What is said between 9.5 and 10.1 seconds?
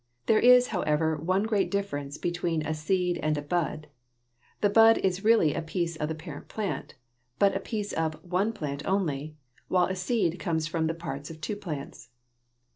while a